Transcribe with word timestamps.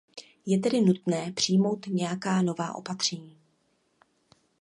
Je 0.45 0.57
tedy 0.59 0.81
nutné 0.81 1.31
přijmout 1.31 1.87
nějaká 1.87 2.41
nová 2.41 2.75
opatření. 2.75 3.37